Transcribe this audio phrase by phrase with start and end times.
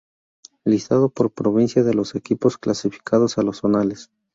[0.65, 4.09] Listado por provincia de los equipos clasificados a los zonales.